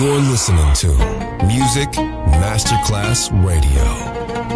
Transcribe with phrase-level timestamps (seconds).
[0.00, 0.88] You're listening to
[1.44, 1.90] Music
[2.40, 3.84] Masterclass Radio,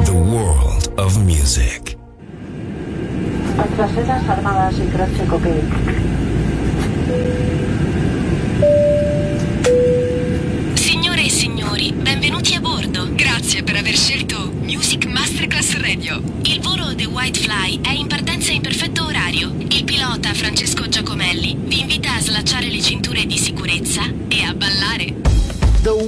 [0.06, 1.98] the world of music.
[3.54, 5.26] Nuestras sedas armadas y croce
[10.76, 13.10] Signore e signori, benvenuti a bordo.
[13.14, 16.22] Grazie per aver scelto Music Masterclass Radio.
[16.44, 19.52] Il volo The White Fly è in partenza in perfetto orario.
[19.68, 24.93] Il pilota Francesco Giacomelli vi invita a slacciare le cinture di sicurezza e a ballare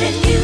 [0.00, 0.39] than you.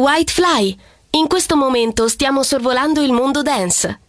[0.00, 0.78] The White Fly.
[1.10, 4.00] In questo momento stiamo sorvolando il mondo dance.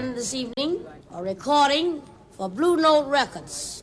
[0.00, 3.79] This evening, a recording for Blue Note Records.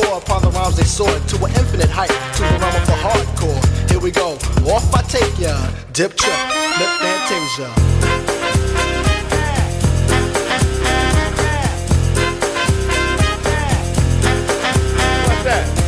[0.00, 2.98] Tore upon the rhymes they soared to an infinite height, to the realm of the
[3.04, 3.90] hardcore.
[3.90, 4.34] Here we go,
[4.72, 5.56] off I take ya.
[5.92, 6.38] Dip trip,
[6.78, 7.68] lip fantasia.
[15.26, 15.78] What's that?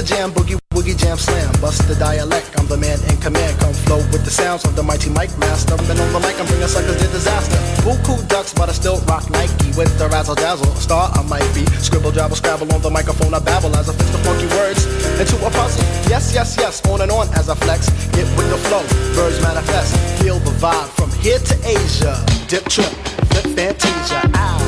[0.00, 1.52] The jam, boogie woogie jam slam.
[1.60, 3.52] Bust the dialect, I'm the man in command.
[3.60, 5.76] Come flow with the sounds of the mighty mic master.
[5.84, 7.60] Been on the mic, I'm bringing suckers to disaster.
[7.84, 10.72] Cool ducks, but I still rock Nike with the razzle dazzle.
[10.76, 11.66] Star I might be.
[11.84, 13.34] Scribble, jabble, scrabble on the microphone.
[13.34, 14.86] I babble as I fix the funky words
[15.20, 15.84] into a puzzle.
[16.08, 17.90] Yes, yes, yes, on and on as I flex.
[18.16, 19.92] Get with the flow, birds manifest.
[20.22, 22.16] Feel the vibe from here to Asia.
[22.48, 22.92] Dip trip,
[23.36, 24.20] flip fantasia.
[24.32, 24.60] Ow,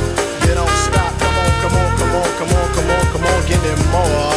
[0.44, 1.12] you don't stop.
[1.24, 4.31] Come on, come on, come on, come on, come on, come on, give me more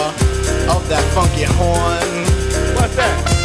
[1.15, 2.25] funky horn.
[2.75, 3.44] What's that?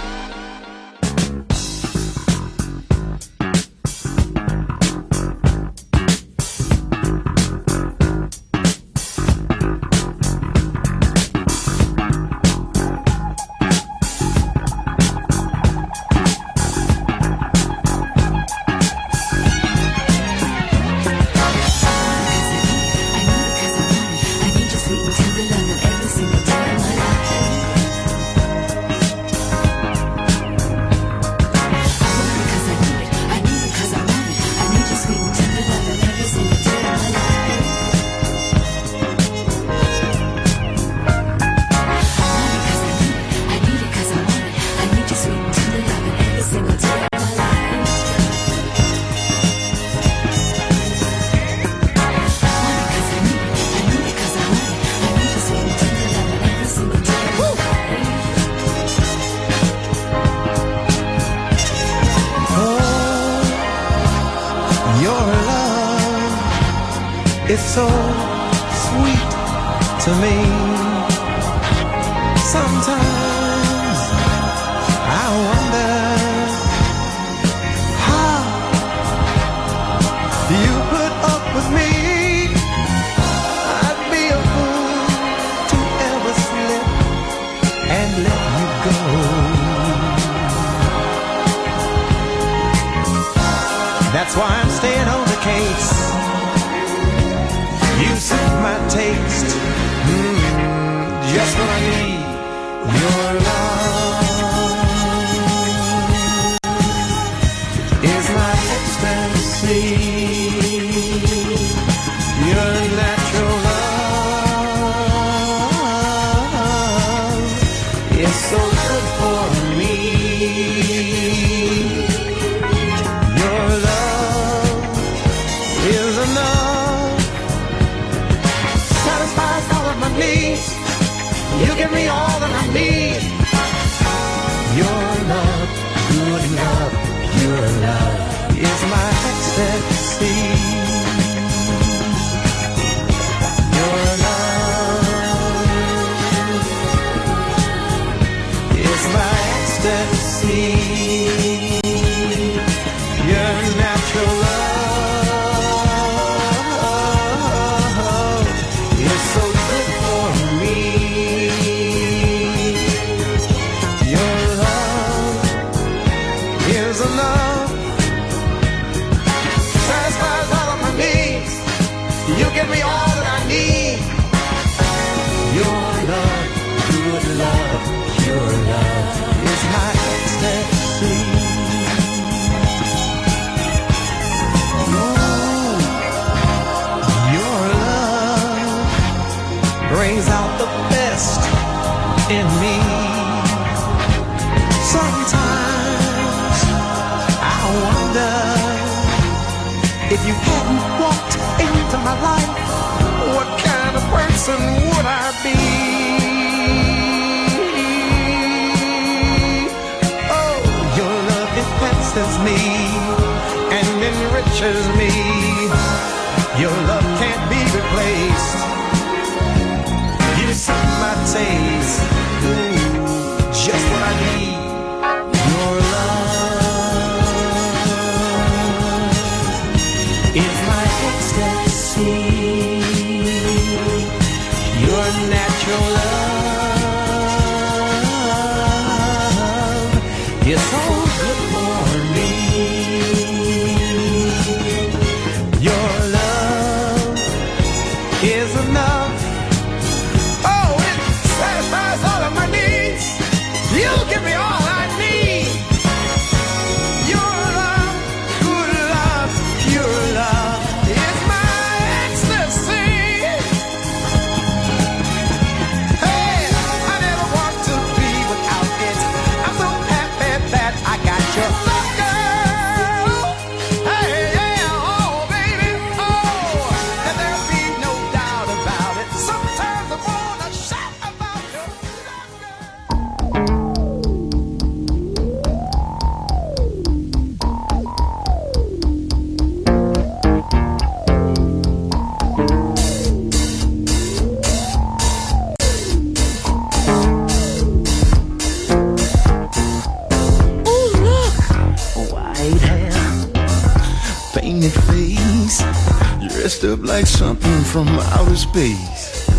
[308.53, 309.29] Bees,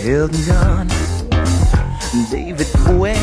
[0.00, 0.88] Elton John,
[2.28, 3.14] David Bowie,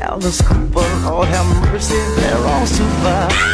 [0.00, 3.53] Alice Cooper, Lord have mercy, they're all super.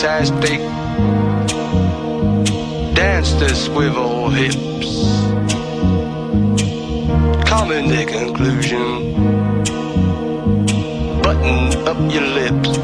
[0.00, 0.60] fantastic.
[2.94, 4.88] Dance the swivel hips.
[7.46, 9.12] Coming the conclusion.
[11.20, 12.78] Button up your lips.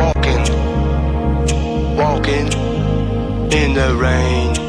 [0.00, 0.44] Walking,
[1.96, 2.48] walking
[3.52, 4.65] in the rain.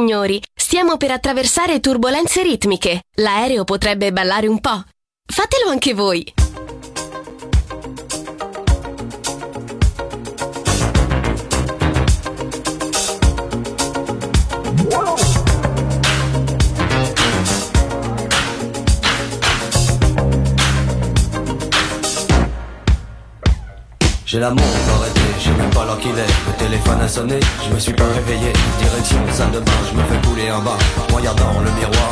[0.00, 3.02] Signori, stiamo per attraversare turbolenze ritmiche.
[3.16, 4.82] L'aereo potrebbe ballare un po'.
[5.26, 6.32] Fatelo anche voi.
[24.24, 24.99] J'ai la montre
[25.50, 26.32] sais même pas l'heure qu'il est.
[26.46, 28.52] Le téléphone a sonné, je me suis pas réveillé.
[28.78, 30.78] Direction salle de bain, je me fais couler un bain
[31.12, 32.10] Regardant le miroir,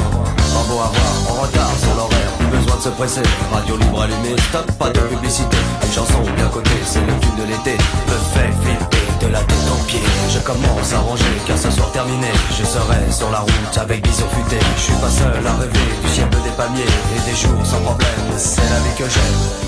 [0.54, 1.12] pas beau à voir.
[1.30, 3.22] En retard sur l'horaire, plus besoin de se presser.
[3.52, 5.56] Radio libre allumée, stop, pas de publicité.
[5.84, 7.76] Une chanson bien cotée, c'est le tube de l'été.
[8.08, 10.02] Me fait flipper de la tête aux pieds.
[10.30, 12.28] Je commence à ranger, car ce soir terminé.
[12.58, 16.08] Je serai sur la route avec bison futé Je suis pas seul à rêver du
[16.10, 19.67] ciel des palmiers Et des jours sans problème, c'est la vie que j'aime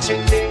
[0.00, 0.49] 经历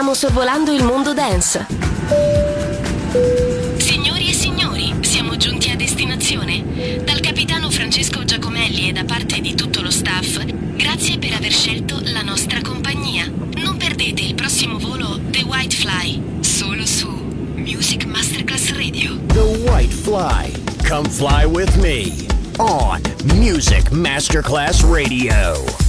[0.00, 1.66] stiamo sorvolando il mondo dance.
[3.76, 7.02] Signori e signori, siamo giunti a destinazione.
[7.04, 12.00] Dal capitano Francesco Giacomelli e da parte di tutto lo staff, grazie per aver scelto
[12.00, 13.30] la nostra compagnia.
[13.56, 17.10] Non perdete il prossimo volo The White Fly, solo su
[17.56, 19.18] Music Masterclass Radio.
[19.26, 20.50] The White Fly.
[20.88, 22.26] Come fly with me
[22.56, 23.02] on
[23.34, 25.79] Music Masterclass Radio.